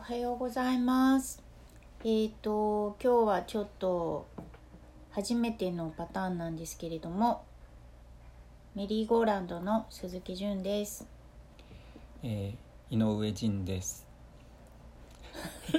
[0.00, 1.42] はようございます。
[2.04, 4.26] えっ、と今日はちょっと
[5.10, 7.44] 初めてのパターンなんですけれども、
[8.74, 11.06] メリーゴーランドの鈴木純です。
[12.22, 14.06] えー、井上仁です。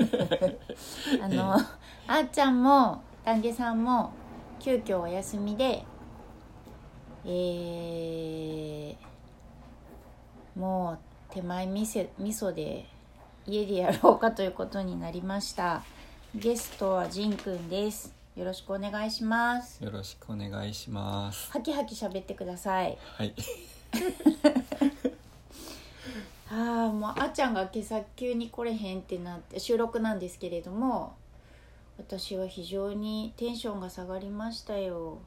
[1.22, 4.12] あのあーちゃんも丹下さんも
[4.60, 5.84] 急遽お休みで、
[7.26, 11.00] えー、もう
[11.34, 12.86] 手前みせ味噌で
[13.48, 15.84] 家でやろうかということになりました。
[16.36, 18.14] ゲストはジンくんです。
[18.36, 19.84] よろしくお願いします。
[19.84, 21.52] よろしくお願いします。
[21.52, 22.98] はきはき喋ってください。
[23.18, 23.34] はい。
[26.54, 31.16] ああもうあーちゃんが今朝急に来れへんってなって収録なんですけれども
[31.98, 35.20] 私は非常にテンションが下がりましたよ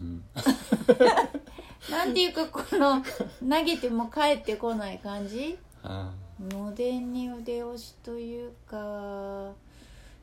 [0.00, 0.24] うん、
[1.90, 5.58] なんていうかこの投げても帰ってこない感じ？
[5.82, 9.52] あのでんに腕押しというか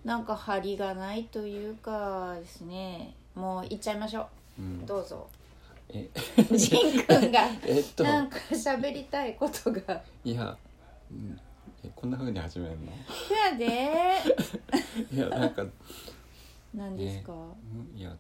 [0.04, 3.16] なんか張りがないというかですね。
[3.36, 4.84] もう行っちゃいましょーうん。
[4.84, 4.86] う。
[4.86, 5.28] どうぞ。
[5.90, 6.10] え、
[6.52, 10.02] ジンくんが えっと、なんか喋りたいことが。
[10.24, 10.58] いや、
[11.12, 11.40] うん。
[11.84, 12.92] えこんな風に始めるの？
[13.28, 13.66] そやで。
[15.12, 15.66] いや、なんか、
[16.74, 17.36] 何ですか、う
[17.96, 18.16] んいや、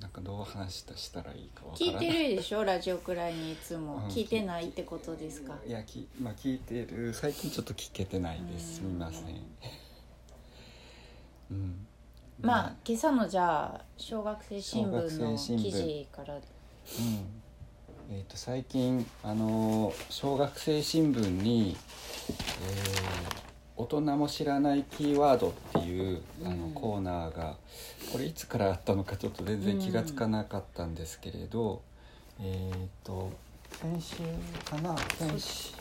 [0.00, 2.06] なんかどう話したしたらいいかわから聞いない。
[2.06, 2.64] てるでしょ？
[2.64, 5.54] ラジオくらいにいつも、うん聞いてないってことですか？
[5.66, 7.12] いや、き、まあ聞いてる。
[7.14, 8.76] 最近ちょっと聞けてないです。
[8.76, 9.22] すみません。
[11.50, 11.86] うん。
[12.40, 16.42] まあ今朝のじゃあ小学生新聞の記事からうん
[18.08, 21.76] えー、と最近あの小学生新聞に、
[22.28, 23.46] えー
[23.76, 27.56] 大人も知らないキーワード」っていうあのうんコーナーが
[28.12, 31.82] これいつからあったのかちょっと全然気が付かなかったんですけれど、
[32.40, 33.30] えっ、と
[33.80, 34.16] 先週
[34.70, 34.96] かな？
[35.18, 35.72] 先週。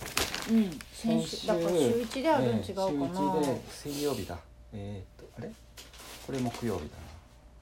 [0.52, 0.54] う。
[0.58, 0.80] ん。
[0.92, 1.48] 先週。
[1.48, 4.38] だから週一であるん違うかな、えー週一で水曜日だ。
[4.74, 5.52] えっ、とあれ？
[6.26, 7.04] これ木曜日だな。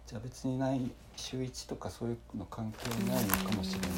[0.08, 0.82] じゃあ別にない
[1.16, 3.90] 週一とかそういうの関係ないのかもしれない。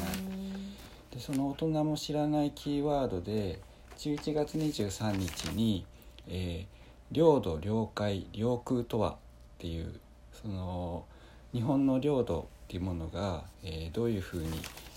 [1.10, 3.60] でその大人も知らないキーワードで
[3.98, 5.86] 11月23日に
[6.28, 6.76] 「えー
[7.12, 9.16] 領土領海領空とは」っ
[9.58, 10.00] ていう
[10.32, 11.04] その
[11.52, 14.50] 日本の領土っていうものが、えーどういうふうに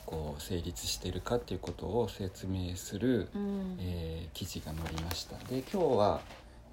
[0.08, 3.78] こう成立しているかっていうことを説明する、うん。
[3.80, 5.38] えー記事が載りました。
[5.46, 6.22] で今日は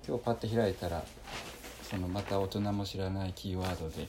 [0.09, 1.05] 今日パッと開いたら
[1.83, 4.09] そのまた大人も知らないキーワードで「えー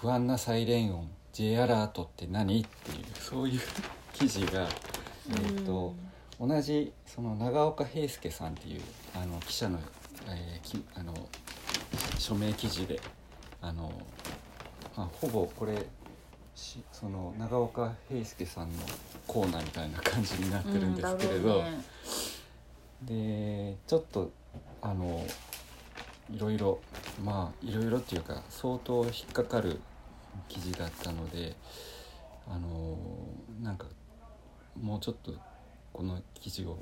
[0.00, 3.60] 不安なサイレン音 J アラートって何?」っていうそういう
[4.14, 4.66] 記事が、
[5.28, 5.94] えーと
[6.40, 8.80] 同じその長岡平介さんっていう
[9.14, 9.78] あの記者の,、
[10.28, 11.14] えーきあの
[12.18, 13.00] 署名記事で
[13.60, 13.92] あの、
[14.96, 15.86] まあ、ほぼこれ
[16.54, 18.78] しその長岡平介さんの
[19.26, 21.58] コーナーみたいな感じになってるんですけれど。
[21.58, 21.82] うんね
[23.02, 24.32] でちょっと
[24.80, 25.24] あの
[26.30, 26.80] いろいろ
[27.22, 29.80] まあいろいろっていうか相当引っかかる
[30.48, 31.54] 記事だったので
[32.48, 32.96] あの
[33.62, 33.86] なんか
[34.80, 35.32] もうちょっと
[35.96, 36.76] この記事を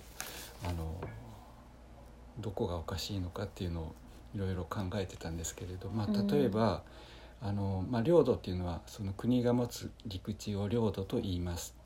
[0.69, 1.01] あの
[2.41, 3.95] どこがおかしいのかっていうのを
[4.35, 6.83] いろいろ考えてたんですけれど、まあ、うん例えば、
[7.41, 11.77] あのまあ、領土っていうのはその国が持つ陸地を領土と言います。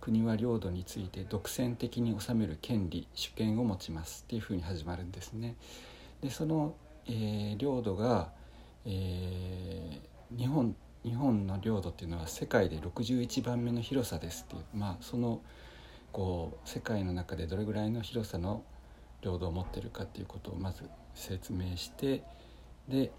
[0.00, 5.56] 国は領土について独占的に治める権利主権を持ちますっていうふうに始まるんですね。
[6.22, 6.74] でその、
[7.06, 8.30] えー領土が、
[8.86, 15.40] えー日本日本の領土っていうのは世界で61番目の広さですっていうまあその
[16.12, 18.62] こう世界の中でどれぐらいの広さの
[19.22, 22.22] 領土を持ってるかっていうことをまず説明して
[22.88, 23.10] で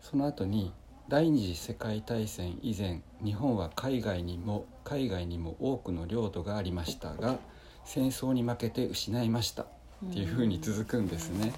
[0.00, 0.72] その後に
[1.08, 7.38] 第二次世界大戦以前日本は海外にも海外にも多くの領土がありましたが
[7.84, 9.66] 戦争に負けて失いましたっ
[10.12, 11.52] ていうふうに続くんですね。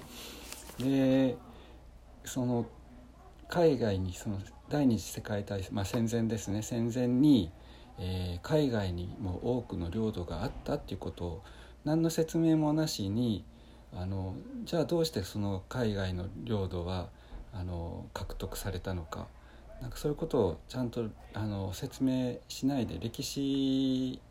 [0.79, 1.37] で
[2.25, 2.65] その
[3.49, 7.51] 海外にその第二次世界大戦、まあ、戦前ですね戦前に、
[7.99, 11.43] えー海外にも多くの領土があったっていうことを
[11.85, 13.45] 何の説明もなしに
[13.95, 14.35] あの
[14.65, 17.09] じゃあどうしてその海外の領土は
[17.53, 19.27] あの獲得されたのか。
[19.81, 24.21] なんかそういうことをちゃんとあの説明しないで歴史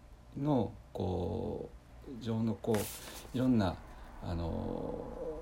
[0.41, 1.69] のこ
[2.09, 3.76] う上のこういろんな
[4.23, 4.94] あの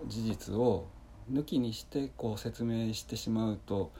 [0.08, 0.86] 事実を
[1.32, 3.92] 抜きにしてこう説明してしまうと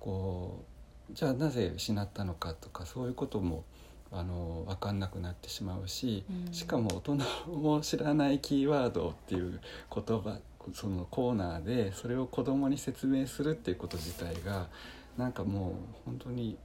[0.00, 0.67] こう
[1.12, 3.64] じゃあなぜ失ったのかとかそういうことも
[4.10, 9.60] あの分かんなくなってしまうし、うんしかも大人も知らないキーワードっていう
[9.94, 10.38] 言葉
[10.74, 14.68] そのコーナーでそれを子供に説明するっていうこと自体が
[15.16, 15.72] なんかもう
[16.04, 16.58] 本当に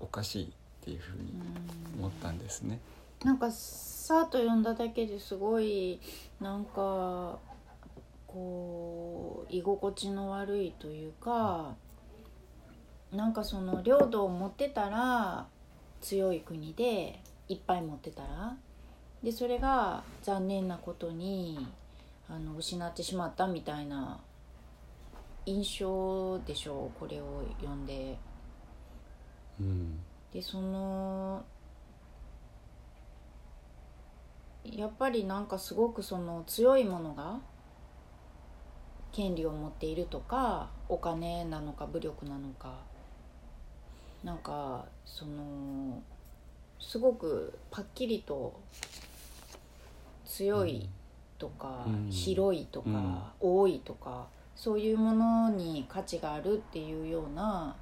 [0.00, 0.48] おかしいっ
[0.84, 1.32] ていうふうに
[1.98, 2.78] 思ったんですね。
[3.24, 5.98] なんかさーっと読んだだけですごい
[6.40, 7.38] なんか
[8.26, 11.74] こう居心地の悪いというか
[13.14, 15.46] なんかその領土を持ってたら
[16.00, 18.56] 強い国でいっぱい持ってたら
[19.22, 21.66] でそれが残念なことに
[22.28, 24.20] あの失ってしまったみたいな
[25.46, 28.18] 印象でしょうこれを読んで。
[29.60, 30.00] うん
[30.32, 31.44] でその
[34.64, 37.38] やっぱりなんかすごくその強いものが
[39.12, 42.78] 権利を持っているとかお金なのか武力なのか
[44.24, 46.02] なんかその
[46.80, 48.58] すごくパッキリと
[50.24, 50.88] 強い
[51.38, 54.26] とか、うん広いとか、多いとか
[54.56, 57.76] そういうものに価値があるっていうような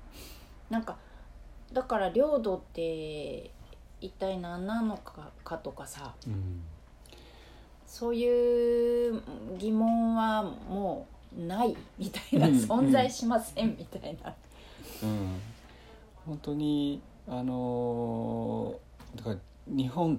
[0.68, 0.96] なんか
[1.72, 3.50] だから領土って
[4.00, 6.62] 一体何なのかかとかさうん。
[7.86, 9.22] そういう
[9.58, 11.06] 疑問はも
[11.38, 12.54] うないみたいなうん。
[12.54, 14.34] 存在しませんみたいな。
[16.26, 19.36] うん本当にあのーだから
[19.66, 20.18] 日本っ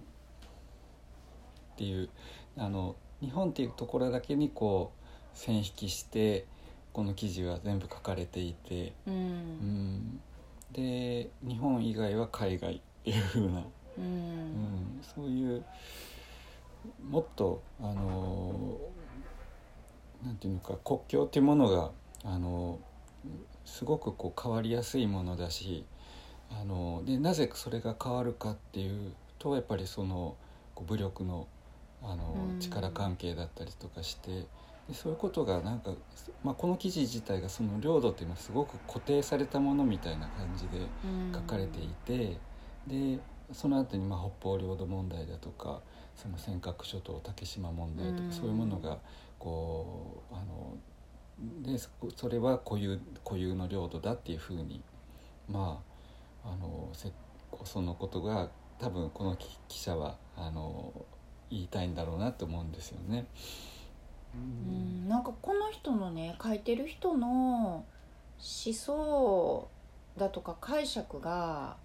[1.76, 2.10] ていう
[2.58, 6.46] あの日本っていうところだけにこう線引きして
[6.92, 9.96] この記事は全部書かれていて、ううん。
[9.96, 10.22] ん、
[10.72, 13.64] で日本以外は海外っていう風な、う
[13.98, 14.04] うん。
[14.04, 15.64] ん、そういう
[17.10, 21.92] もっとあのーなんていうのか国境っていうものが
[22.24, 22.80] あの
[23.66, 25.86] すごくこう変わりやすいものだし
[26.62, 30.36] あのでなぜそれが変わるかっていうとやっぱりその
[30.88, 31.48] 武力の
[32.02, 32.60] あのうん。
[32.60, 34.46] 力関係だったりとかして
[34.90, 35.92] でそういうことがなんか、
[36.44, 40.86] まあ、この記事自体がその領土っていうのはすごく固定されたものみたいな感じで
[41.34, 42.38] 書かれていて、
[42.88, 43.20] で
[43.52, 45.80] その後にまあ北方領土問題だとか
[46.16, 48.32] その尖閣諸島竹島問題とか、うん。
[48.32, 48.98] そういうものが
[49.40, 50.76] こうあの
[51.62, 54.82] でそそれは固有固有の領土だっていうふうに
[55.50, 55.93] まあ
[56.44, 57.12] あのせ
[57.63, 58.50] そのことが
[58.80, 60.94] 多分この記記者はあの
[61.50, 63.25] 言いたいんだろうなと思うんですよね。
[64.36, 67.86] うんなんかこの人のね書いてる人の
[68.40, 69.68] 思想
[70.18, 71.78] だとか解釈が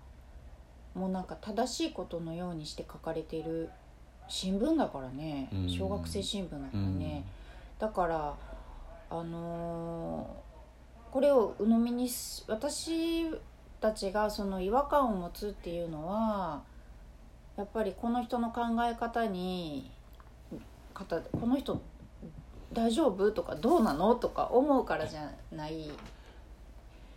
[0.95, 3.69] もうなんか正しいことのようにして書かれている
[4.29, 5.49] 新聞だからね。
[5.53, 5.69] うん。
[5.69, 7.25] 小学生新聞だからね、
[7.79, 8.35] だから
[9.11, 10.49] あのー
[11.11, 13.25] これを鵜呑みにし私
[13.81, 16.63] たちがその違和感を持つっていうのは
[17.57, 19.91] やっぱりこの人の考え方に
[20.95, 21.81] 方この人
[22.73, 25.91] 大丈夫とかどうなのとか思うからじゃない。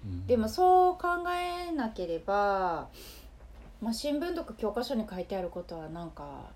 [0.06, 0.26] うん。
[0.26, 2.88] でもそう考えなければ、
[3.82, 6.52] まあ、新聞とか教科書に書いてあることはなんか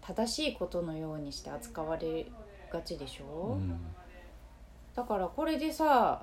[0.00, 2.26] 正しいことのようにして扱われ
[2.72, 3.80] がちでしょ、うん。
[4.94, 6.22] だからこれでさ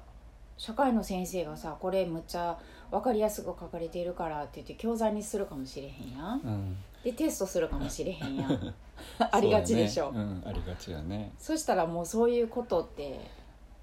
[0.58, 2.58] 社会の先生がさこれむっちゃ
[2.94, 6.42] 分かりやすく書かれているからって言って教材にするかもしれへんやん。
[6.42, 6.78] うん。
[7.04, 8.74] でテストするかもしれへんやん。
[9.18, 10.06] ありがちでしょ。
[10.06, 10.26] そうだね。
[10.44, 11.34] うん、ありがちやね。
[11.40, 13.20] そしたらもうそういうことって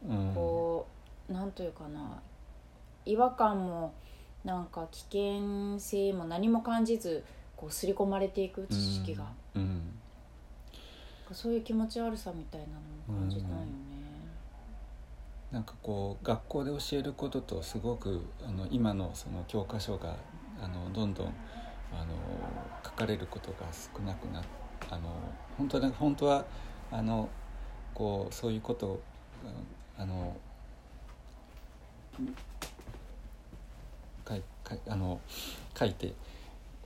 [0.08, 0.86] うん、こ
[1.28, 2.22] う、なんというかな。
[3.04, 3.92] 違和感も
[4.44, 7.24] なんか危険性も何も感じず
[7.56, 9.24] こう刷り込まれていく知識が、
[9.56, 11.34] うん、うん。
[11.34, 12.66] そういう気持ち悪さみたいな
[13.12, 13.89] のも感じたんよね。
[15.52, 20.16] なんかこう学校で教えることとすごくあの今のその教科書が
[20.62, 21.26] あのどんどん
[21.92, 22.14] あの
[22.84, 24.42] 書かれることが少なくな
[24.88, 25.12] あの
[25.58, 26.44] 本当は本当は
[26.92, 27.28] あの
[27.94, 29.02] こうそういうことを
[29.98, 30.36] あの
[34.28, 35.20] 書い書いあの
[35.76, 36.14] 書いて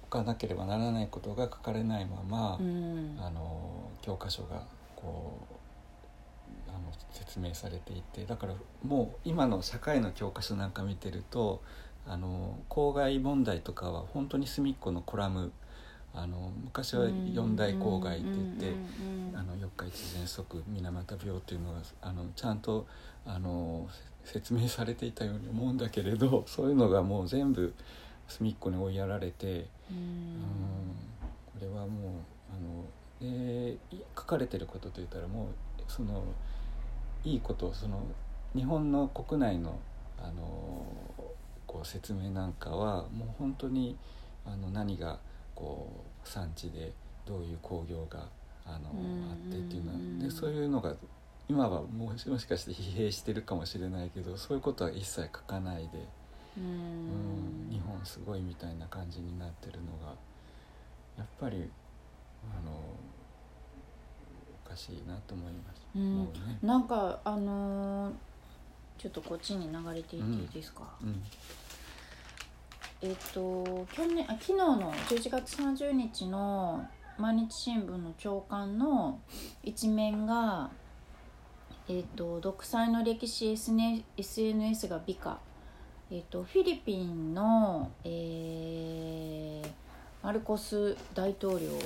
[0.03, 4.63] おかなければならないことが書かれないまま、うんあの教科書が
[4.97, 5.54] こう
[7.15, 8.55] 説明されていてだから
[8.85, 11.63] もう今の社会の教科書なんか見てると
[12.07, 15.53] あの公害問題とかは本当に隅っこのコラム
[16.13, 19.25] あの昔は四大公害って言って。
[19.35, 22.87] あの四日市喘息水俣病っていうのがあのちゃんと
[23.27, 23.89] あの
[24.25, 27.75] せ説明されていたように思うんだけれど そういうのがもう全部
[28.29, 30.39] 隅っこに追いやられて、ううんん、
[31.53, 32.13] これはもう
[32.51, 32.85] あの
[33.21, 35.49] でい書かれてることといったらもう
[35.89, 36.23] その
[37.25, 38.03] いいことその
[38.55, 39.79] 日本の国内の
[40.19, 40.87] あの
[41.67, 43.97] こう説明なんかはもう本当に
[44.47, 45.19] あの何が
[45.55, 46.93] こう産地で
[47.27, 48.29] どういう工業が
[48.65, 50.95] あのうんあってっていうのはうんでそういうのが
[51.49, 55.99] 今はもしもしかして疲弊してるかもしれないけどそういうことは一切書かないで、
[56.57, 60.15] ううんん日本すごいみたいな感じになってるのが
[61.19, 61.69] やっぱり
[62.59, 62.73] あの
[64.65, 65.84] おかしいなと思います。
[65.95, 66.29] うん。
[66.63, 68.13] なんかあのー
[68.97, 71.23] ちょっとこっちに流れていっていいですか、うん。
[73.03, 76.87] えっと去年あ昨日の11月30日の
[77.19, 79.21] 毎日新聞の朝刊の
[79.63, 80.71] 一面が、
[81.89, 85.39] えっと独裁の歴史 SN SNS が美化、
[86.11, 89.69] えっとフィリピンの、えー
[90.25, 91.79] マルコス大統領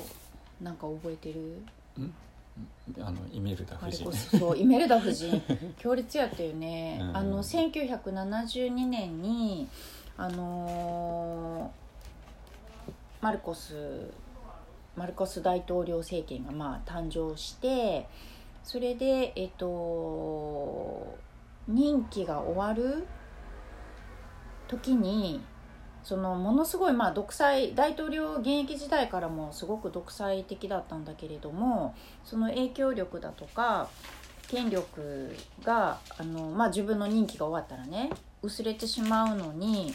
[0.62, 1.60] なんか覚えてる？
[3.00, 4.12] あのイメルダ夫人。
[4.12, 5.42] そうイメルダ夫人。
[5.78, 7.16] 強烈やったよね、うん。
[7.16, 9.68] あの1972年に
[10.16, 11.88] あのー
[13.20, 14.10] マルコス
[14.96, 18.06] マルコス大統領政権がまあ誕生して
[18.62, 21.18] それでえっと
[21.66, 23.06] 任期が終わる
[24.68, 25.40] 時に
[26.08, 33.90] そのものすごいまあ独裁大統領現役時代からもすごく独裁的だったんだけれどもその影響力だとか
[34.46, 38.08] 権力があの、まあ、自分の任期が終わったらね
[38.42, 39.94] 薄れてしまうのに、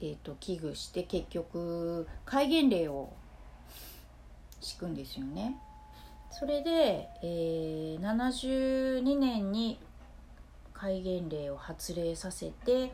[0.00, 3.12] えー、と危惧して結局戒厳令を
[4.60, 5.56] 敷くんですよね。
[6.32, 9.78] それで、えー72年に
[10.78, 12.92] 戒厳令を発令させて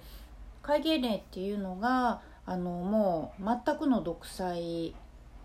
[0.62, 4.94] 戒厳令っていうのがあのもう全くの独裁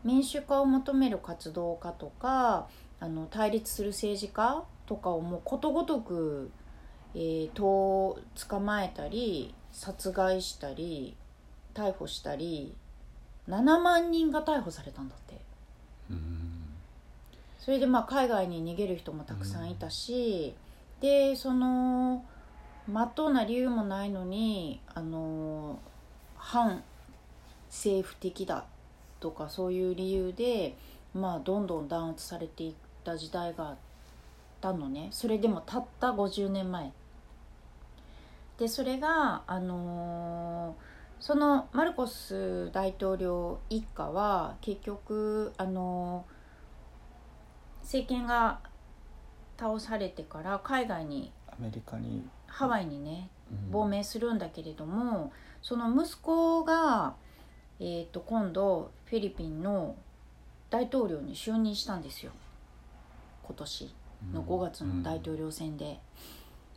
[0.03, 2.67] 民主化を求める活動家とか
[2.99, 6.51] あの対立する政治家とかをもうことごとく、
[7.13, 11.15] えー、と捕まえたり殺害したり
[11.73, 12.75] 逮捕したり
[13.49, 15.39] 7万人が逮捕されたんだって。
[16.09, 16.63] うん。
[17.59, 20.55] それでまあ海外に逃げる人もたくさんいたし、
[21.01, 22.25] でその
[22.87, 25.79] まっとうな理由もないのにあの
[26.35, 26.83] 反
[27.67, 28.65] 政府的だ
[29.19, 30.77] とかそういう理由で、
[31.13, 32.73] まあ、どんどん弾圧されていっ
[33.03, 33.75] た時代があっ
[34.61, 35.09] たのね。
[35.11, 36.91] それでもたった50年前
[38.57, 40.75] でそれがあの
[41.19, 46.25] そのマルコス大統領一家は結局あの
[47.81, 48.59] 政権が
[49.57, 53.71] 倒されてから海外にアメリカに、ハワイにねうん。
[53.71, 57.15] 亡命するんだけれどもその息子が、
[57.79, 59.95] えー、と今度フィリピンの
[60.69, 62.31] 大統領に就任したんですよ。
[63.43, 63.95] 今年
[64.33, 65.99] の5月の大統領選で。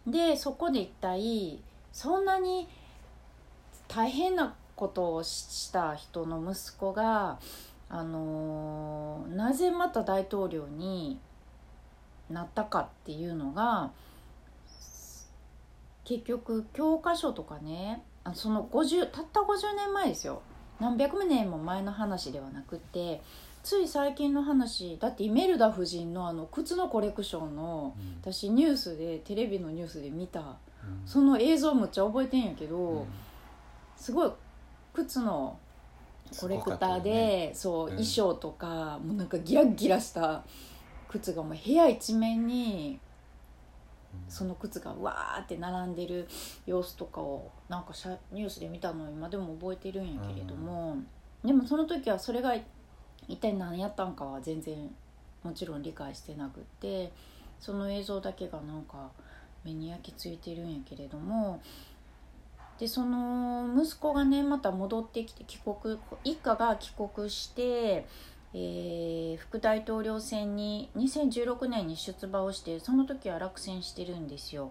[0.06, 1.60] でそこで一体
[1.92, 2.68] そんなに
[3.88, 7.38] 大変なことをした人の息子が、
[7.88, 11.18] あのーなぜまた大統領に
[12.30, 13.90] なったかっていうのが
[16.04, 20.42] 結局教科書とかねあその50たった50年前ですよ。
[20.80, 23.20] 何百年も前の話ではなくって
[23.62, 28.32] つい最近の話だってイメルダ夫人のあの靴のコレクションのうん。
[28.32, 30.40] 私ニュースでテレビのニュースで見た。
[30.40, 30.56] うん。
[31.04, 33.06] その映像むっちゃ覚えてんやけど、うん。
[33.96, 34.30] すごい
[34.94, 35.58] 靴の
[36.38, 37.90] コレクターで、ねそう、うん。
[37.90, 40.42] 衣装とかもうなんかギラギラした
[41.10, 43.00] 靴がもう部屋一面に
[44.28, 46.28] その靴がわーって並んでる
[46.66, 47.92] 様子とかをなんか
[48.32, 50.96] ニュースで見たのを今でも覚えてるんやけれども、
[51.44, 52.54] でもその時はそれが
[53.28, 54.90] 一体何やったんかは全然
[55.42, 57.12] もちろん理解してなくって
[57.58, 59.10] その映像だけがなんか
[59.64, 61.60] 目に焼き付いてるんやけれども
[62.78, 68.06] でその息子がねまた戻ってきて帰国一家が帰国して、
[68.54, 74.70] えー副大統領選に2016年に出馬をしてその時は落選してるんですよ。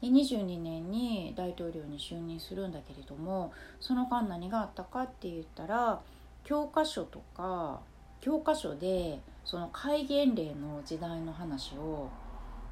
[0.00, 6.00] で22年に大統領に就任するんだけれどもその間何があったかって言ったら
[6.44, 7.80] 教科書とか
[8.20, 12.08] 教科書でその戒厳令の時代の話を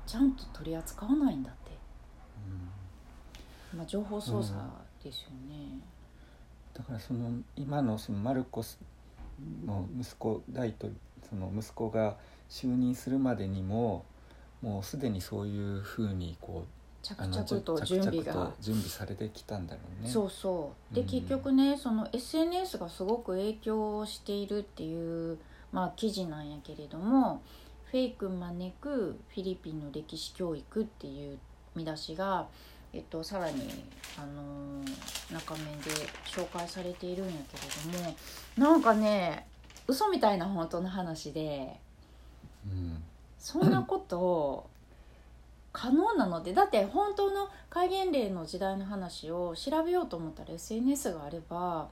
[0.06, 1.70] ちゃんと取り扱わないんだって、
[3.76, 4.58] まあ、情報操作
[5.02, 5.80] ですよね。
[6.72, 8.78] だからその今のそのマルコス
[9.66, 10.92] の息子大統
[11.28, 12.16] その息子が
[12.48, 14.04] 就任するまでにも
[14.62, 18.52] もうすでにそういうふうにこう着々と準備が。
[18.60, 20.10] 準備されてきたんだろうね。
[20.10, 20.94] そうそう。
[20.94, 21.06] で、うん。
[21.06, 25.38] 結局ねその SNS がすごく影響しているっていう、
[25.72, 27.42] まあ、記事なんやけれども
[27.90, 31.38] 「フェイク招くフィリピンの歴史教育」っていう
[31.76, 32.48] 見出しが、
[32.92, 33.84] えっと、さらに、
[34.16, 35.90] あのー中面で
[36.24, 38.14] 紹介されているんやけれども
[38.56, 39.46] なんかね
[39.86, 41.76] 嘘みたいな本当の話で
[42.66, 43.02] うん。
[43.38, 44.68] そんなこと
[45.72, 51.88] 可能なのでだって本当の戒厳令の時代の話を調べようと思ったら SNS があれば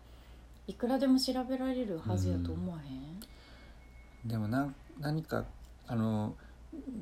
[0.66, 5.44] いくらでも調べられるはずやと思わへん、でもな何か
[5.86, 6.34] あの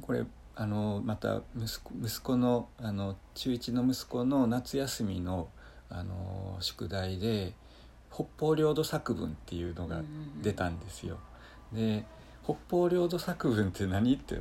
[0.02, 0.24] これ
[0.56, 5.48] あのまた息子息子のあの中1の息子の夏休みの
[5.90, 7.54] あの宿題で
[8.12, 10.00] 北方領土作文っていうのが
[10.42, 11.18] 出たんですよ。
[11.72, 12.04] で
[12.44, 14.38] 北方領土作文って何って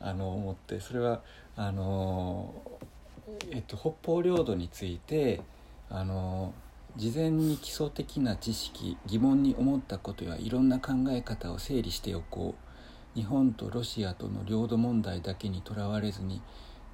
[0.00, 1.20] あの思ってそれは
[1.54, 2.54] あの、
[3.50, 5.42] えっと、北方領土について
[5.90, 6.54] あの
[6.96, 12.71] 事前に基礎的な知識疑問に思ったことやいろんな考え方を整理しておこう
[13.14, 16.40] 日本とロシアとの領土問題だけにとらわれずに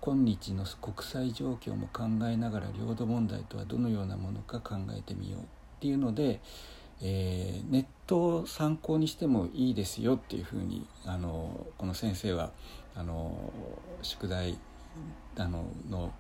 [0.00, 5.44] 今日の国際状況も考えながら領土問題とはどのようなものか考えてみようっ
[5.80, 6.40] ていうので、
[7.02, 12.52] えー、ネットを参考にしてもいいですよっていうふうにあのこの先生は
[12.94, 13.52] あの
[14.02, 14.58] 宿題
[15.36, 16.12] あのの、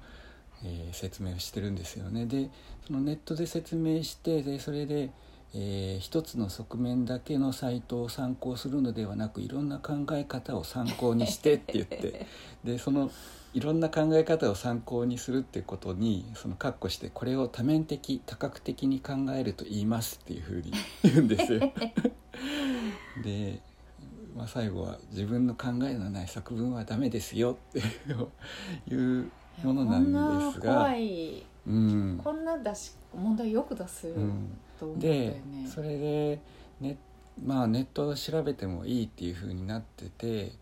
[0.64, 2.26] えー、説明をしてるんですよね。
[2.26, 2.50] で
[2.86, 5.10] そのネットで説明してでそれで、
[5.54, 12.26] えー、一つの側面だけのサイトを参考するのではなくいろんな考え方を参考にしてって言って。
[12.64, 13.10] でその
[13.54, 20.70] いろんな考え方を参考にするっていうことにその括弧してこれを多面的多角的に考えると言いますっていうふうに
[21.02, 21.60] 言うんですよ。
[23.24, 23.60] で、
[24.36, 27.80] まあ、最後は自分の考えのない作文はダメですよって
[28.94, 29.30] いう
[29.64, 30.94] ものなんですが。
[31.66, 34.10] うん、こんな出し問題よく出す
[34.78, 35.42] と思ったよね。
[35.64, 36.40] でそれで
[36.80, 36.96] ネ,、
[37.44, 40.52] まあ、ネットを調べてもいいっていうふうになってて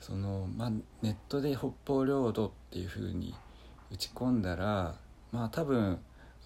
[0.00, 0.70] その、まあ、
[1.02, 3.34] ネットで北方領土っていうふうに
[3.92, 4.94] 打ち込んだら
[5.32, 5.98] まあ多分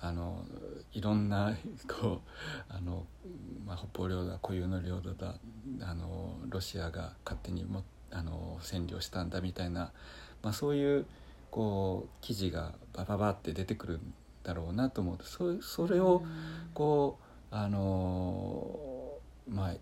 [0.03, 0.45] あの
[0.93, 1.55] いろんな
[2.01, 2.21] こう
[2.69, 3.07] あの、
[3.67, 5.35] まあ、北方領土は固有の領土だ
[5.83, 9.93] あのロシアが勝手にもあの占領したんだみたいな、
[10.43, 11.07] まあ、そういう
[11.51, 16.23] こう記事がバババって出てくるんだろうなと思うとそそれを
[16.75, 17.19] こ
[17.53, 19.73] うあのまあ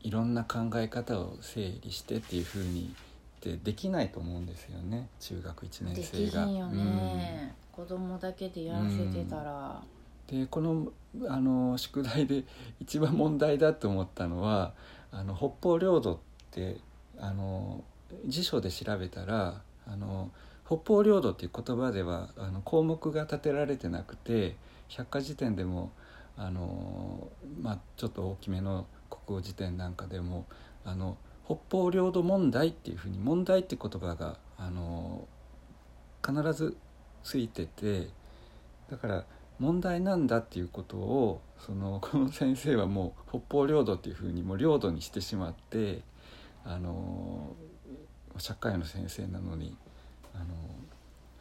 [0.00, 2.94] いろんな考え方を整理してっていうふうに
[3.38, 6.46] ってできないと思うんですよね中学1年生が。
[6.46, 9.82] できよね、うん、子供だけでやらせてたら。
[10.30, 10.88] うん、でこの
[11.28, 12.44] あの宿題で
[12.80, 14.74] 一番問題だと思ったのは
[15.10, 16.18] あの北方領土っ
[16.50, 16.78] て
[17.18, 17.82] あの
[18.26, 20.30] 辞書で調べたらあの
[20.68, 24.54] 北方領土っていう言葉ではあの項目が立てられてなくて
[24.88, 25.92] 百科事典でも
[26.36, 27.28] あの、
[27.62, 30.44] まあ、ちょっと大きめの国語辞典なんかでも
[30.84, 35.26] あの北方領土問題っていうふうに問題って言葉があの
[36.26, 36.76] 必ず
[37.24, 38.08] ついてて
[38.90, 39.24] だから
[39.58, 46.02] 問題なんだっていうことをそのこの先生はもう北方領土っていうふうにもう領土にしてしまって
[46.64, 47.54] あの
[48.36, 49.74] 社会の先生なのに
[50.38, 50.46] あの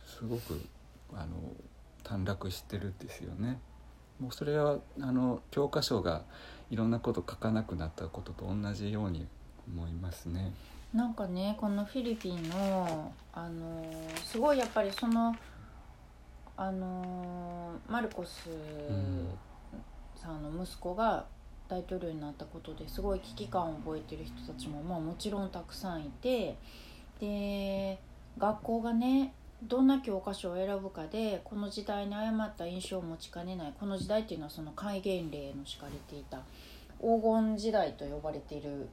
[0.05, 0.61] すごく
[1.13, 1.37] あの
[2.03, 3.59] 短絡してるんですよね。
[4.19, 6.23] もうそれはあの教科書が
[6.71, 9.27] いろんなこと書かなくなったことと同じように
[9.67, 10.53] 思いますね。
[10.93, 13.85] なんかねこのフィリピンのあの
[14.23, 15.35] すごいやっぱりその
[16.55, 18.49] あのマルコス
[20.15, 21.25] さんの息子が
[21.69, 26.57] 大統領になったことですごい危機感を覚えてる人たちも、まあ、もちろんたくさんいて
[27.19, 27.99] で
[28.37, 36.41] 学校がねどんな教科書を選ぶかでこの時代に誤った印象を持ちかねないこの時代っていうのはその戒厳令の敷かれていた
[36.99, 38.87] 黄金時代と呼ばれている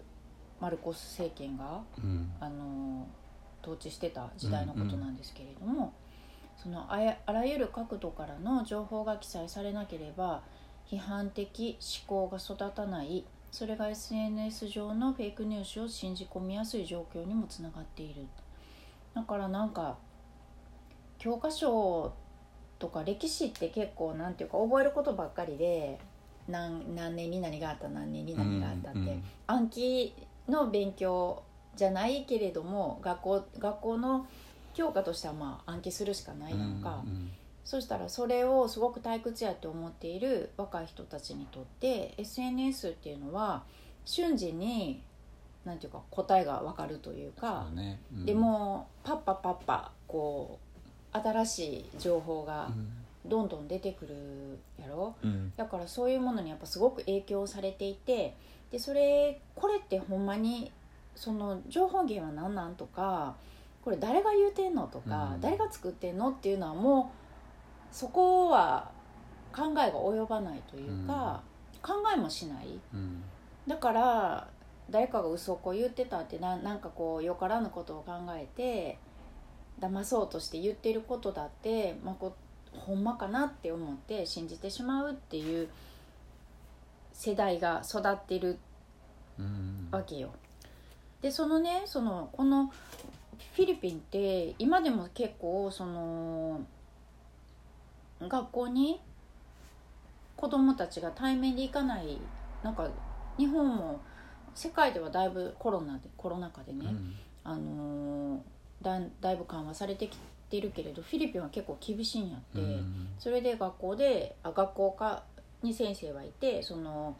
[0.61, 3.07] マルコス政権が、うん、あの
[3.62, 5.90] 統治してた時代のことなんですけれども、うんうん、
[6.57, 10.42] そのああらゆる角度からの情報が記載されなければ
[10.90, 18.26] 批判的思考が育たないそれが SNS 上のフェイクニュースを信じ込みやすい状況にもつながっている
[19.14, 19.96] だからなんか
[21.18, 22.12] 教科書
[22.79, 25.98] とか歴史って結構なんていうか覚えることばっかりで
[26.48, 30.14] 何何年に何があった何年に何があったって、うんうん、暗記
[30.48, 31.42] の勉強
[31.77, 34.27] じゃないけれども学校学校の
[34.74, 37.31] 教科としてはまあ暗記するしかないやんか、うんうん、
[37.64, 43.62] そしたらそれをすごく退屈やって思っている若い人たちにとって SNS っていうのは
[44.05, 45.03] 瞬時に
[45.64, 48.00] なんていうか答えが分かるというか、ね。
[48.12, 50.59] うん、でもパッパパッパこ
[51.12, 52.68] う新しい情報が
[53.24, 54.14] どんどん出てくる
[54.81, 58.35] やろ、うん、だからそういうものにやっぱすごく影響されていて
[58.70, 60.70] でそれこれってほんまに
[61.14, 63.37] その情報源は何なんとか
[63.83, 67.12] これ誰が言うてんのとか、うん、誰が作ってんのっていうのはも
[67.92, 68.90] うそこは
[69.55, 71.40] 考えが及ばないというか、
[71.74, 73.22] うん、考えもしない、うん、
[73.68, 74.48] だから
[74.90, 78.99] 誰かが嘘をこう言ってたってななんかこうよからぬことを考えて
[79.81, 82.37] 騙そうとして言ってることだって、まあ、こ
[82.73, 85.68] ほんまかなって思って信じてしまうっていう
[87.12, 88.59] 世代が育ってる
[89.38, 90.31] うんわけよ。
[91.23, 92.66] でそのねそのこの
[93.55, 96.61] フィリピンって今でも結構その
[98.20, 99.01] 学校に
[100.37, 102.18] 子供たちが対面で行かない
[102.62, 102.88] なんか
[103.38, 104.01] 日本も
[104.55, 107.14] 世界ではだいぶコロナでコロナ禍でね、うん。
[107.45, 108.40] あのー
[108.83, 110.19] だんだいぶ緩和されてき
[110.51, 113.09] てるけれどフィリピンは結構厳しいんやって、うん。
[113.19, 115.23] それで学校であ学校か
[115.62, 117.17] に先生はいてその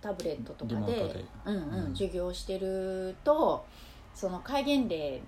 [0.00, 1.24] タブレットとかで
[1.92, 3.64] 授業してると
[4.14, 5.22] その戒厳令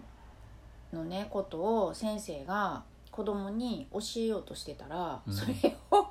[0.92, 5.32] のねことを先生が子供に教えようとしてたら、うん。
[5.32, 5.54] それ
[5.92, 6.08] を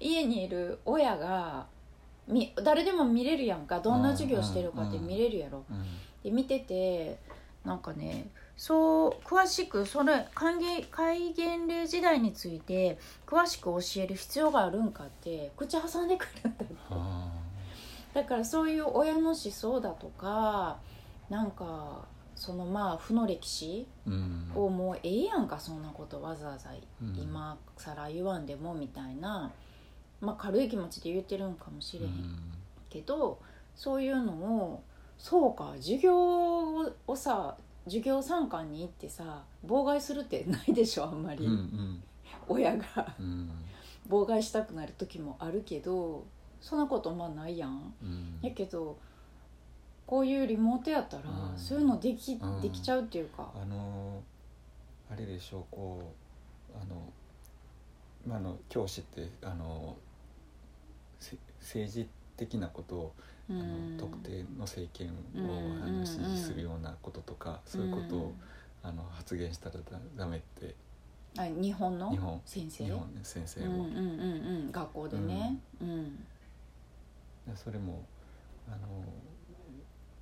[0.00, 1.66] 家にいる親が
[2.28, 3.80] み誰でも見れるやんか。
[3.80, 5.64] どんな授業してるかって見れるやろ。
[5.70, 5.84] うん。
[6.22, 7.18] で見てて
[7.64, 16.74] なんかねそう詳しくそれ戒厳令時代について詳しく教える必要があるんかって口挟んでくるんだって。
[16.90, 17.28] あ。
[18.14, 20.78] だからそういう親の思想だとか
[21.28, 23.86] なんかそのまあ負の歴史
[24.54, 26.70] をもうええやんかそんなことわざわざ
[27.02, 29.50] うん今更言わんでもみたいな、
[30.20, 32.12] まあ軽い気持ちで言ってるんかもしれへん
[32.88, 33.38] けど
[33.74, 34.82] そういうのを
[35.18, 36.14] そうか授業
[37.06, 42.02] をさ授業参観に行ってさ妨害するってないでしょあんまり、うんうん。
[42.48, 42.84] 親が。
[43.18, 43.50] うん。
[44.08, 46.24] 妨害したくなる時もあるけど
[46.60, 47.94] そんなことまあないやん。
[48.02, 48.38] うん。
[48.42, 48.96] やけど
[50.06, 51.58] こういうリモートやったら、うん。
[51.58, 52.60] そういうのでき,、うん。
[52.60, 54.36] できちゃうっていうか、あのー
[55.08, 56.12] あれでしょうこ
[56.74, 57.12] うあの
[58.26, 60.05] まああの教師ってあのせ
[61.66, 63.14] 政治的なことを
[63.50, 63.96] あのうん。
[63.98, 68.34] 特定の政権をうんあのうん支持するようなこととかそういうことを
[68.82, 70.66] あの発言したらだダメって。
[70.66, 70.72] うん
[71.38, 72.10] あ日本の？
[72.10, 72.40] 日本。
[72.46, 72.84] 先生？
[72.84, 73.94] 日本の先生を、うんうんうんう
[74.68, 74.72] ん。
[74.72, 76.16] 学校でね、うん。
[77.46, 78.02] でそれも
[78.66, 78.78] あの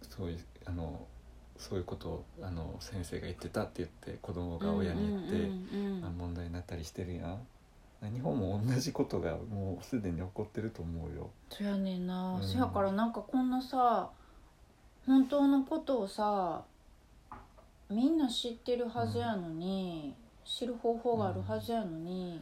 [0.03, 1.07] そういうあの
[1.57, 7.39] そういうことをあの先生が言ってたって言って子供が親に言って、うんうんう問題になったりしてるやん
[8.11, 11.31] 日本も同じことがもうすでに起こってると思うよ。
[11.51, 12.43] そやねんな、うん。
[12.43, 14.11] そやからなんかこんなさ
[15.07, 16.63] 本当のことをさ
[17.91, 20.15] みんな知ってるはずやのに、
[20.45, 22.41] 知る方法があるはずやのに、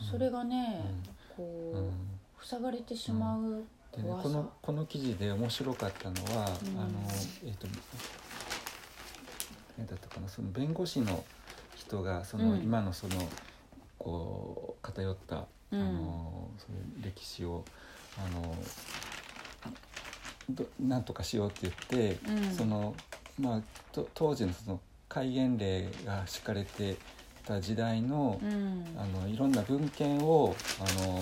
[0.00, 0.06] うん。
[0.06, 0.80] それがね、
[1.36, 1.90] こう、うん。
[2.40, 6.80] 塞がれてしまう怖さ、このこの記事で面白かったのは、うん。
[6.80, 6.90] あの
[7.44, 7.66] えっ、と
[9.76, 11.24] 何だったかなその弁護士の
[11.74, 12.62] 人がその、うん。
[12.62, 13.14] 今のその
[14.04, 15.80] こう偏った、うん。
[15.80, 17.64] あのそういう歴史を
[18.18, 18.54] あの
[20.50, 22.54] どなんとかしようって言って、うん。
[22.54, 22.94] その
[23.40, 23.60] まあ
[23.92, 26.96] と当時のその戒厳令が敷かれて
[27.46, 28.84] た時代の、うん。
[28.98, 31.18] あのいろんな文献をあの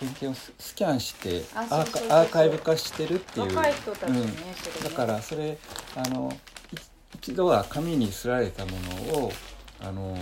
[0.00, 3.54] 文献をススキャンしてあアーカアーカイブ化してるっていう。
[3.54, 5.58] だからそれ
[5.94, 6.76] あのい
[7.14, 8.72] 一度は紙にすられたも
[9.12, 9.32] のを
[9.80, 10.16] あの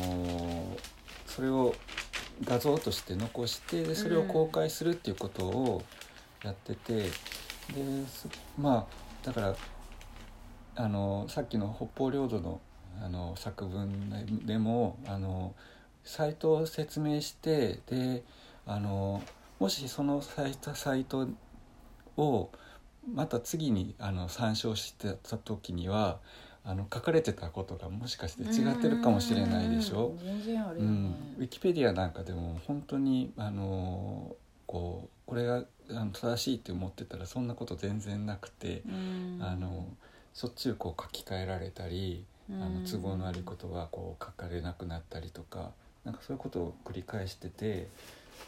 [1.35, 1.75] それを
[2.45, 5.83] 画像として残してでそれを公開するっていうことを
[6.45, 7.11] やってて、で
[8.59, 9.57] まあだから
[10.77, 12.61] あのさっきの北方領土の
[13.03, 15.55] あの作文でもあの
[16.05, 18.23] サイトを説明してで
[18.67, 19.21] あの
[19.59, 21.29] もしそのサイトサイト
[22.17, 22.51] を
[23.13, 26.19] また次にあの参照してた時には
[26.65, 30.09] あの書かれてたことがもしかして違ってるかもしれないでしょ？
[30.09, 30.19] うん。
[30.25, 34.35] 全然あるよね、うん、ウィキペディアなんかでも本当にあの
[34.67, 39.39] こうこれが正しいって思ってたらそんなこと全然なくて、うん。
[39.43, 39.87] あの
[40.33, 45.71] しょっちゅうこう書き換えられたり、あの都合の悪いことがこう書かれなくなったりとか
[46.05, 47.87] なんかそういうことを繰り返してて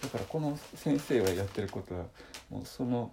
[0.03, 2.07] だからこの先生がやってることは
[2.51, 3.13] もうその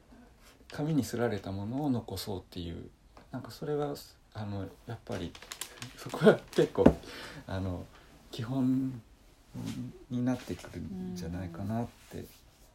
[0.71, 2.89] 紙にすられたものを残そうっていう
[3.31, 3.93] なんかそれは
[4.33, 5.31] あのやっぱり
[5.97, 6.85] そこは結構
[7.47, 7.85] あの
[8.31, 9.01] 基本
[10.09, 12.25] になってくるんじゃないかなって。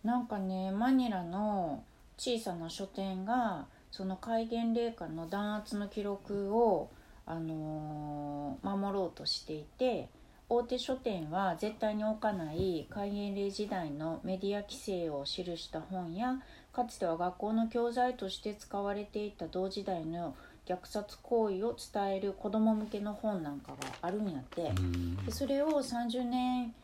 [0.04, 1.82] なんかねマニラの
[2.16, 6.90] 小さな書店がその戒厳令下の弾圧の記録を、
[7.26, 10.08] あのー守ろうとしていて
[10.48, 16.40] 大手書店は絶対に置かない戒厳令時代のメディア規制を記した本や
[16.72, 20.34] かつては学校の教材として使われていた同時代の
[20.68, 24.62] 虐殺行為を伝える子ども向けの本なんかがあるんやって。
[24.62, 25.16] うん。
[25.24, 26.74] でそれを30年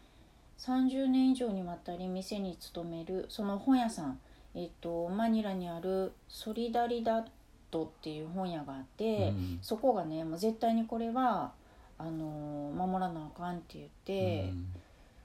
[0.59, 4.19] 30年以上にわたり店に勤めるその本屋さん、
[4.55, 7.25] えっとマニラにある「ソリダリダッ
[7.71, 9.59] ト」っていう本屋があって、うん。
[9.61, 11.53] そこがねもう絶対にこれは
[11.99, 14.67] あのー守らなあかんって言って、うん。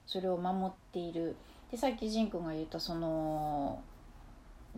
[0.06, 1.36] それを守っている。
[1.72, 3.80] でさっき仁君が言ったその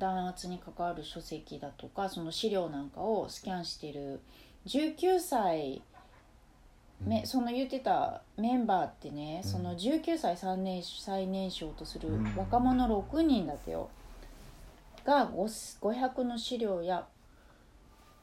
[0.01, 4.19] 弾圧に関わる書籍だとかその資料なんかをスキャンしてる
[4.65, 5.83] 19歳
[7.05, 9.49] めその言ってたメンバーってね、うん。
[9.49, 12.35] その19歳最年最年少とするうん。
[12.35, 13.89] 若者6人だってよ、
[15.03, 17.07] が5 500の資料や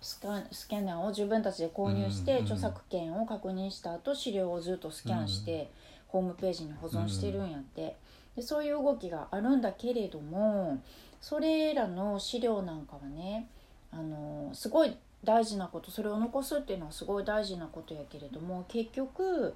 [0.01, 5.73] スカスキャナーを自分たちで購入して、うん著作権を確認した後資料をずっとスキャンして、
[6.07, 7.97] ホームページに保存してるんやって。
[8.37, 10.81] でそういう動きがあるんだけれども
[11.21, 13.49] それらの資料なんかはね
[13.91, 19.55] あのすごい大事なことそれを残すっていうのはすごい大事なことやけれども結局、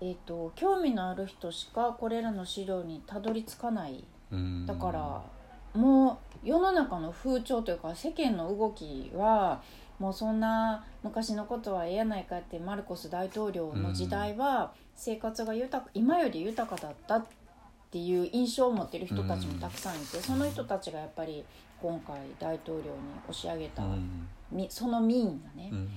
[0.00, 4.04] えー、と興味のある人しかこれらの資料にたどり着かない。
[4.30, 4.66] うん。
[4.66, 5.22] だから
[5.74, 9.62] もう世の中の風潮というか世間の動きは
[9.98, 17.24] もうそんな昔のことはええやないかってマルコス大統領の時代は生活が豊か今より豊かだったっ
[17.90, 21.44] ていう印象を持ってる人たちもたくさんいてその人たちがやっぱり
[21.82, 22.90] 今回大統領に
[23.28, 23.82] 押し上げた
[24.68, 25.88] その民がねうん。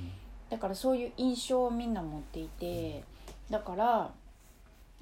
[0.49, 3.03] だからそういう印象をみんな持っていて
[3.49, 4.11] だから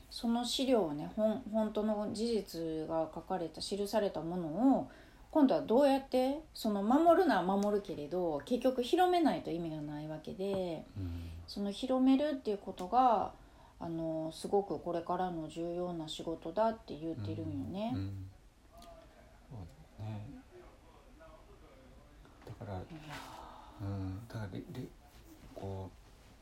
[0.09, 4.47] その資料をねほん本当の事実が書かれた記されたもの
[4.79, 4.89] を
[5.31, 11.31] 今度はどうやってその守るのは守るけれど結局広めないと意味がないわけでうん。
[11.47, 13.31] その広めるっていうことが
[13.83, 17.91] あのすごくこれからの重要な仕事だって言ってるんよね。
[17.95, 17.97] う。
[17.97, 18.29] ん
[19.49, 19.57] そう
[19.99, 20.25] だよね。
[22.45, 22.77] だから
[23.81, 24.27] うん。
[24.27, 24.87] だかられれ
[25.55, 25.89] こ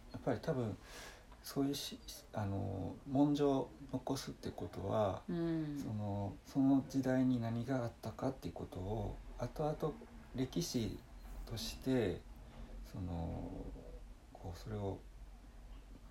[0.09, 0.77] うやっぱり多分
[1.41, 1.97] そういうし
[2.33, 5.81] あの文書を残すってことは、うん。
[5.81, 9.93] そのその時代に何があったかっていうことを後々
[10.35, 10.97] 歴史
[11.49, 12.19] として
[12.91, 13.49] その
[14.33, 14.99] こうそれを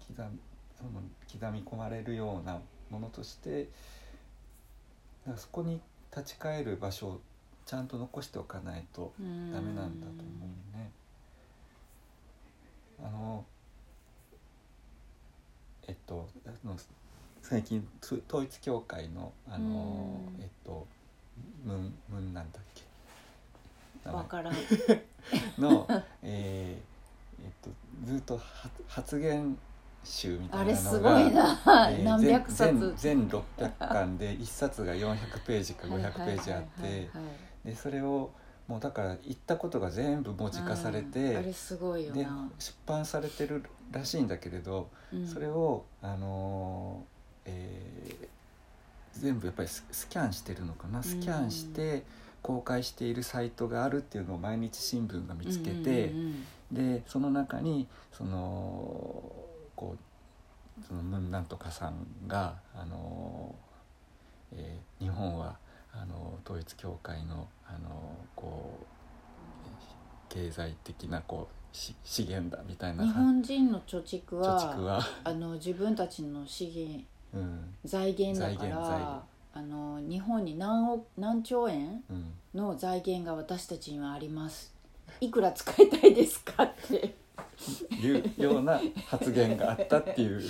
[0.07, 0.39] 刻み
[0.79, 0.91] その
[1.31, 2.61] 刻み込まれるような
[2.91, 3.67] ものとしてだ
[5.27, 5.81] からそこに
[6.17, 7.21] 立ち返る場所を
[7.67, 9.53] ちゃんと残しておかないとうん。
[9.53, 10.23] ダメなんだと思
[10.75, 10.91] うね。
[13.05, 13.45] あの
[15.87, 16.29] えっと
[17.43, 20.43] 最近つ統一教会のあのうん。
[20.43, 20.87] えっと
[21.65, 22.83] ムンムンなんだっけ？
[24.05, 24.23] 名前。
[24.23, 24.55] わからん。
[25.59, 25.87] の、
[26.23, 27.71] えーえっと、
[28.07, 28.43] ずっとは
[28.89, 29.59] 発言
[30.11, 32.95] 集みたいなのがあれすごいな、 えー何百冊。
[32.97, 35.17] 全全全600巻で1冊が400
[35.47, 37.11] ページか500ページあって
[37.65, 38.31] でそれを
[38.67, 45.27] もうだから言ったことが全部文字化されうんあてれすごいよでな、出版されてるらしいんだけれどうん。
[45.27, 48.29] それをあのーえー
[49.13, 51.03] 全部やっぱりススキャンしてるのかな？
[51.03, 52.05] スキャンして
[52.41, 56.13] 公開しているサイトがあるっていうのを毎日新聞が見つけて。
[56.71, 59.23] でその中にその
[59.79, 63.55] こうそのムンなんとかさんがあの、
[64.53, 65.57] えー日本は
[65.93, 73.05] あの統一教会のあのこう経済的なこうし資源だみたいな。
[73.05, 77.75] 日本人の貯蓄貯は蓄は、あの自分たちの資源うん。
[77.85, 79.23] 財源だから
[79.55, 84.75] あの日本に何億何兆円うん、の財源が私たちにはあります。
[85.21, 87.15] いくら使いたいですかって
[88.01, 90.41] いうような発言があったっていう、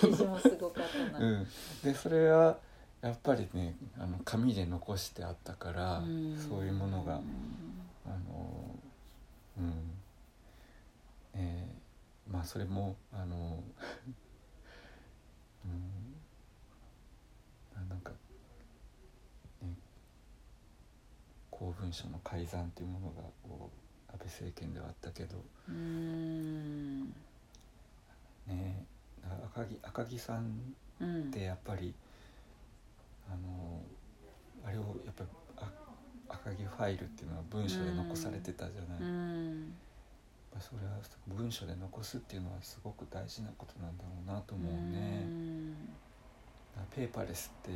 [0.00, 1.46] 記事もすごかったな、うん、
[1.82, 2.56] でそれは
[3.02, 7.20] やっぱりねあの紙で残してあったから、うんそういうものが。
[8.06, 8.74] あの
[9.58, 9.72] うん。
[11.34, 11.80] えー
[12.30, 13.62] まあそれもあの
[15.64, 16.14] うん。
[17.74, 18.16] ななんか、ね、
[21.50, 23.79] 公文書の改ざんっていうものがこう
[24.20, 25.36] 安倍政権ではあったけど
[25.68, 27.08] うーん。
[28.46, 28.84] ね
[29.54, 31.22] 赤木赤木さんうん。
[31.22, 31.94] ってやっぱり
[33.30, 33.80] あの
[34.64, 35.70] あれをやっぱりあ
[36.28, 38.98] 赤木ファイルっていうのは文書で残されてたじゃない。
[40.58, 45.24] それは文書で残すっていうのはすごく大事なことなんだろうなと思うね。
[45.24, 45.70] ん。
[45.72, 47.70] だからペーパーレスって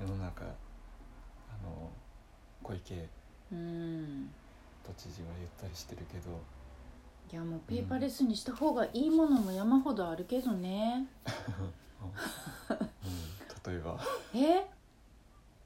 [0.00, 0.46] 世の中あ
[1.64, 1.90] の
[2.62, 3.08] 小池
[3.52, 4.30] うん
[4.86, 6.30] 都知事は言ったりしてるけど。
[7.32, 11.08] いやもうペーパーレスにした方がいいものも山ほどあるけどね、
[12.70, 13.98] うん、例えば。
[14.32, 14.64] え？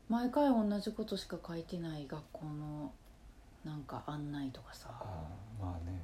[0.08, 2.90] 毎回同じことしか書いてない学校の
[3.62, 4.88] なんか案内とかさ。
[5.60, 6.00] まあね。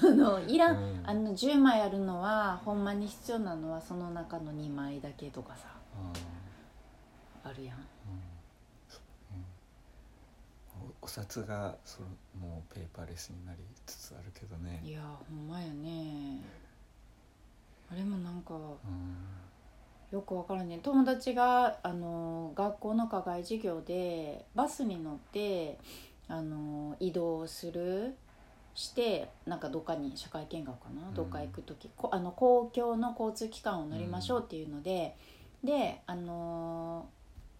[0.00, 1.02] そのいらん、うん。
[1.04, 5.66] あの10枚あるのはほんまに必要なのはその中の2枚だけとかさ。
[7.42, 7.78] あるやん。
[7.78, 8.35] うん
[11.02, 12.08] おお札がその
[12.48, 14.82] もうペーパーレスになりつつあるけどね。
[14.84, 16.40] いやほんまやね。
[17.90, 19.16] あれもなんかうん。
[20.12, 20.78] よくわからんね。
[20.82, 25.78] 友達があの学校の課外授業でバスに乗って
[26.28, 28.14] あの移動する
[28.74, 31.14] してなんかどっかに社会見学かな、うん。
[31.14, 31.90] どっか行く時。
[31.96, 35.16] こあの公共の交通機関を乗りましょうっていうので、
[35.64, 37.08] であの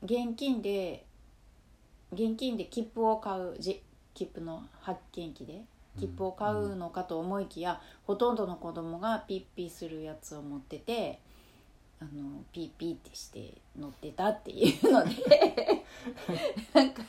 [0.05, 1.05] 現金で
[2.17, 3.83] 現金で切符を買うじ
[4.15, 5.63] 切符の発券機で
[5.99, 11.21] 切符を買うのかと思いきや、ほとんどの子供がピッピするやつを持ってて
[12.01, 15.85] あのピッピってして乗ってたっていうので
[16.75, 17.03] なんか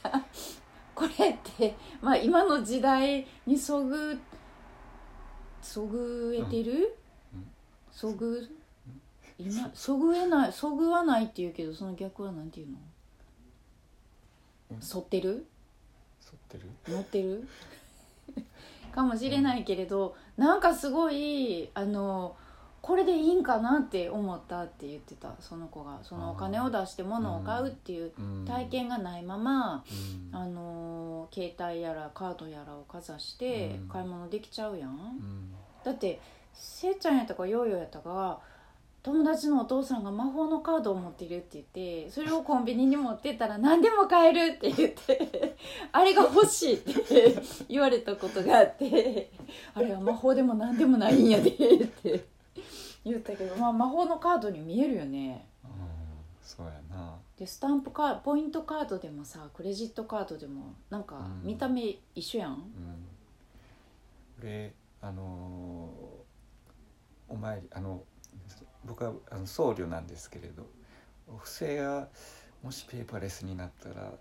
[0.95, 4.17] これって、まあ、今の時代にそぐ
[5.61, 6.97] そぐえてる、
[7.33, 7.47] うん。
[7.91, 8.49] そぐ
[9.37, 12.77] 今そぐえないそぐわないって言うけどその逆はなんていうの？
[14.71, 14.79] うん。
[14.79, 15.29] 反ってる？
[15.29, 16.69] 沿ってる？
[16.87, 17.47] 乗ってる？
[18.93, 22.35] かもしれないけれどなんかすごいあの
[22.81, 25.35] これでいいんかなって思ったって言ってた。
[25.41, 25.99] その子が。
[26.03, 28.45] そのお金を出して物を買うっていううん。
[28.45, 29.83] 体験がないまま、
[30.31, 30.35] うん。
[30.35, 33.87] あの携帯やらカードやらをかざしてうん。
[33.89, 35.53] 買い物できちゃうやん、うん。
[35.83, 36.21] だって
[36.53, 38.39] せいちゃんやったかヨーヨーやったか
[39.07, 45.55] 友達のお父さんが魔法のカードを持ってるって言ってそれをコンビニに持ってったら何でも買えるって言って
[45.93, 49.31] あれが欲しいって 言われたことがあって
[49.73, 52.25] あれは魔法でも何でもないんやでって
[53.05, 55.47] 言ったけど、まあ、魔法のカードに見えるよね。
[55.63, 55.71] うん
[56.43, 57.17] そうやな。
[57.37, 61.47] でスタンプカーポイントカードでもさクレジットカードでもなんかうん。
[61.47, 62.61] 見た目一緒やん、うん。
[64.41, 66.17] 俺あのー
[67.29, 68.03] お参りあの
[68.87, 70.65] 僕はあの僧侶なんですけれど
[71.27, 72.07] お布施が
[72.63, 74.11] もしペーパーレスになったら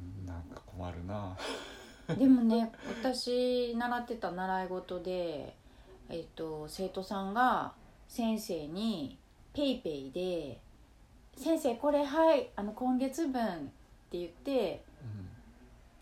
[0.00, 1.36] うんなんか困るな。
[2.18, 5.54] でもね私習ってた習い事で、
[6.08, 7.74] えっと生徒さんが
[8.08, 9.18] 先生に
[9.52, 10.60] ペイペイで
[11.36, 13.60] 「先生これはいあの今月分」っ
[14.10, 15.28] て言ってうん。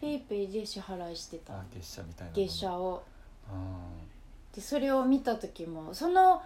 [0.00, 1.54] ペイペイで支払いしてた。
[1.54, 3.02] あ月謝みたいな月謝を。
[3.48, 4.06] あ
[4.54, 6.42] でそれを見た時もその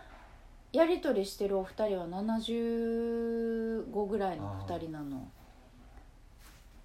[0.73, 5.29] やり取りしてるお二人は75ぐらいの二人なの。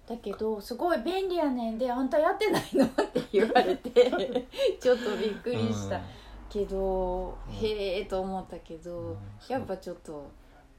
[0.08, 4.46] だけどすごい便利やねんであんたやってないのって言われて
[4.80, 6.00] ちょっとびっくりした。
[6.48, 9.16] けど、うんへえと思ったけど、うん。
[9.48, 10.30] やっぱちょっと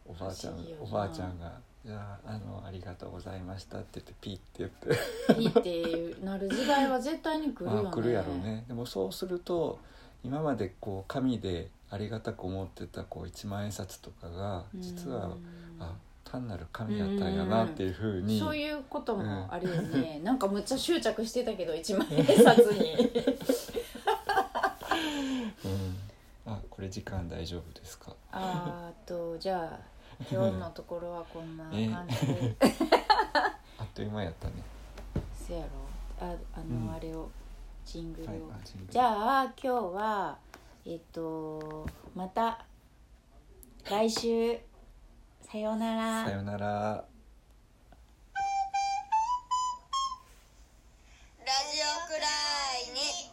[0.06, 5.42] おばあちゃんおばあちゃんが「じゃああのありがとうございました」って言ってピッて言って。
[5.42, 7.90] いいってなる時代は絶対に来るよね。
[7.90, 8.66] あ来るやろうね。
[8.68, 9.80] でもそうすると
[10.24, 15.34] 今までこう紙でありがたく思ってたこう一万円札とかが実はうん
[15.80, 23.08] あ単なる紙やったんやなっていうふうにそういうこともあるよね、 なんかむっちゃ執着してたけど一万円札に。
[25.66, 25.98] うん。
[26.54, 28.14] あこれ時間大丈夫ですか？
[28.32, 29.80] あーとじゃあ
[30.32, 32.56] 今日のところはこんな感じで、
[33.80, 34.54] あっという間やったね。
[35.34, 35.68] せやろ。
[36.28, 36.94] ああの、うん。
[36.94, 37.30] あれを
[37.86, 40.38] ジングルを、はいじゃあ今日は
[40.90, 42.66] えっとまた
[43.90, 44.58] 来週
[45.42, 46.26] さようなら。
[46.26, 46.68] さようなら。
[46.68, 47.06] ラ
[51.44, 52.28] ジオくら
[52.90, 53.27] いに。